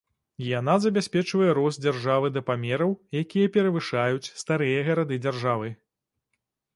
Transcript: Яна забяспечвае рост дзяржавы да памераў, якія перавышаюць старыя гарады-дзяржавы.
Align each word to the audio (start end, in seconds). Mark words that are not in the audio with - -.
Яна 0.59 0.73
забяспечвае 0.85 1.49
рост 1.57 1.81
дзяржавы 1.85 2.31
да 2.37 2.41
памераў, 2.47 2.95
якія 3.23 3.51
перавышаюць 3.57 4.31
старыя 4.41 4.79
гарады-дзяржавы. 4.89 5.69